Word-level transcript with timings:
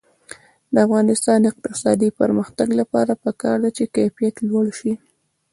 د 0.73 0.75
افغانستان 0.85 1.37
د 1.41 1.45
اقتصادي 1.53 2.09
پرمختګ 2.19 2.67
لپاره 2.79 3.13
پکار 3.23 3.57
ده 3.63 3.69
چې 3.77 3.91
کیفیت 3.95 4.35
لوړ 4.49 4.65
شي. 4.79 4.93